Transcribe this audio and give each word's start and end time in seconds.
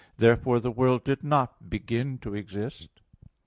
Therefore 0.17 0.59
the 0.59 0.71
world 0.71 1.03
did 1.03 1.23
not 1.23 1.69
begin 1.69 2.17
to 2.23 2.33
exist. 2.33 2.89